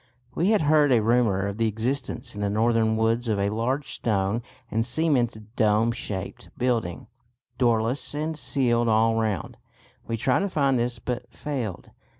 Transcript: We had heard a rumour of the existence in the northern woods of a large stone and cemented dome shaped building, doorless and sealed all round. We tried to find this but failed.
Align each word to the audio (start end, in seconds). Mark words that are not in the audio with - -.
We 0.33 0.49
had 0.49 0.61
heard 0.61 0.91
a 0.91 0.99
rumour 1.03 1.45
of 1.45 1.59
the 1.59 1.67
existence 1.67 2.33
in 2.33 2.41
the 2.41 2.49
northern 2.49 2.97
woods 2.97 3.27
of 3.27 3.37
a 3.39 3.51
large 3.51 3.91
stone 3.91 4.41
and 4.71 4.83
cemented 4.83 5.55
dome 5.55 5.91
shaped 5.91 6.49
building, 6.57 7.05
doorless 7.59 8.15
and 8.15 8.35
sealed 8.35 8.87
all 8.87 9.13
round. 9.21 9.57
We 10.07 10.17
tried 10.17 10.39
to 10.39 10.49
find 10.49 10.79
this 10.79 10.97
but 10.97 11.31
failed. 11.31 11.91